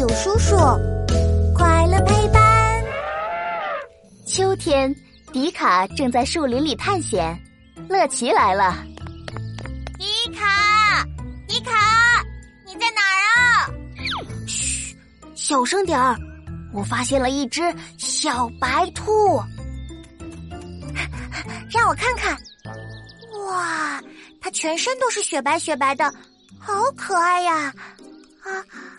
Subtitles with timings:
[0.00, 0.56] 友叔叔，
[1.54, 2.82] 快乐陪伴。
[4.24, 4.94] 秋天，
[5.30, 7.38] 迪卡正在树林里探险，
[7.86, 8.82] 乐奇来了。
[9.98, 11.04] 迪卡，
[11.46, 12.24] 迪卡，
[12.64, 13.68] 你在哪儿啊？
[14.46, 14.96] 嘘，
[15.34, 16.16] 小声点儿，
[16.72, 17.60] 我发现了一只
[17.98, 19.38] 小白兔。
[21.68, 22.34] 让我看看，
[23.46, 24.02] 哇，
[24.40, 26.10] 它全身都是雪白雪白的，
[26.58, 27.70] 好可爱呀！
[28.42, 28.89] 啊啊！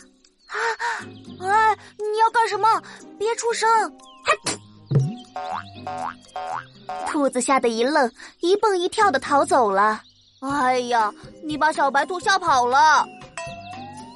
[2.41, 2.81] 干什么？
[3.19, 3.69] 别出声！
[7.07, 10.01] 兔子吓得一愣，一蹦一跳的逃走了。
[10.39, 13.05] 哎呀，你把小白兔吓跑了！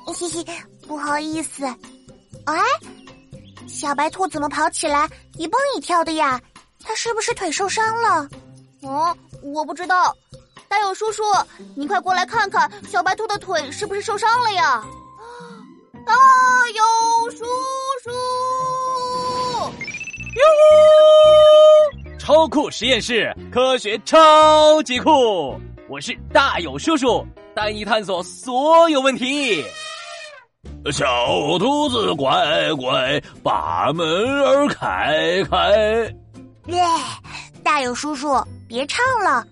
[0.08, 0.44] 嘿嘿，
[0.88, 1.66] 不好意思。
[2.46, 2.60] 哎，
[3.68, 6.42] 小白兔怎么跑起来一蹦一跳的呀？
[6.84, 8.28] 它是不是腿受伤了？
[8.82, 10.12] 哦，我不知道。
[10.68, 11.22] 大友叔叔，
[11.76, 14.84] 你快过来看看，小白兔的腿是不是受伤了呀？
[22.46, 25.60] 超酷实验室，科学超级酷！
[25.90, 29.66] 我是大友叔叔，带你探索所有问题。
[30.92, 31.04] 小
[31.58, 35.72] 兔子乖乖，把门儿开开。
[36.68, 36.84] 耶！
[37.64, 39.44] 大友叔叔，别唱了。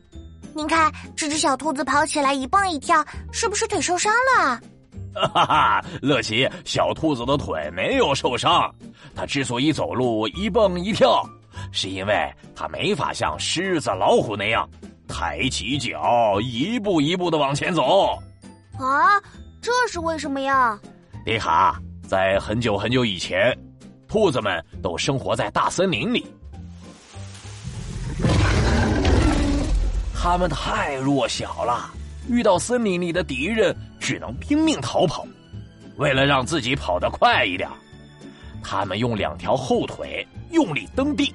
[0.53, 4.61] 您看，这只小兔子跑起来一蹦一跳，是不是腿受伤了？
[5.15, 8.71] 哈哈，乐奇，小兔子的腿没有受伤，
[9.15, 11.27] 它之所以走路一蹦一跳，
[11.71, 14.69] 是因为它没法像狮子、老虎那样
[15.07, 18.17] 抬起脚，一步一步的往前走。
[18.79, 19.19] 啊，
[19.61, 20.79] 这是为什么呀？
[21.25, 23.57] 迪卡，在很久很久以前，
[24.07, 26.25] 兔子们都生活在大森林里。
[30.13, 31.91] 他们太弱小了，
[32.29, 35.25] 遇到森林里的敌人，只能拼命逃跑。
[35.97, 37.69] 为了让自己跑得快一点，
[38.63, 41.33] 他们用两条后腿用力蹬地。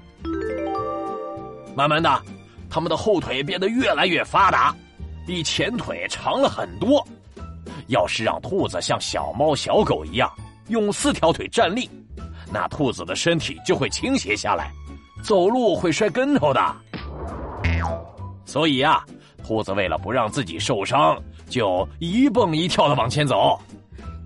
[1.78, 2.20] 慢慢的，
[2.68, 4.74] 他们的后腿变得越来越发达，
[5.24, 7.06] 比前腿长了很多。
[7.86, 10.28] 要是让兔子像小猫、小狗一样
[10.66, 11.88] 用四条腿站立，
[12.52, 14.72] 那兔子的身体就会倾斜下来，
[15.22, 16.60] 走路会摔跟头的。
[18.44, 19.04] 所以呀，
[19.46, 21.16] 兔子为了不让自己受伤，
[21.48, 23.56] 就一蹦一跳的往前走。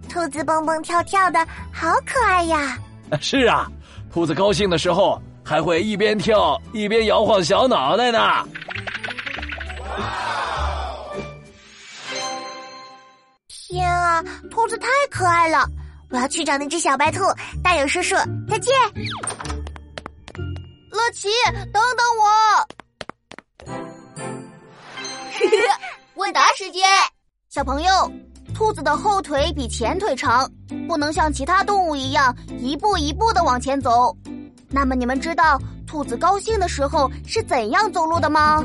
[0.08, 2.78] 兔子蹦蹦跳跳的好可爱呀！
[3.20, 3.70] 是啊，
[4.10, 8.18] 兔子高兴的时候还会一边跳一边摇晃小脑袋呢。
[13.48, 15.66] 天啊，兔子太可爱了！
[16.10, 17.20] 我要去找那只小白兔。
[17.62, 18.14] 大勇叔叔，
[18.48, 18.74] 再见。
[20.90, 21.28] 乐奇，
[21.72, 23.74] 等等我。
[26.16, 26.84] 问答时间，
[27.48, 28.12] 小朋友，
[28.54, 30.46] 兔子的后腿比前腿长，
[30.86, 34.14] 不能像其他动物一样一步一步的往前走。
[34.72, 38.64] 那么你们知道兔子高兴的时候是怎样走路的吗？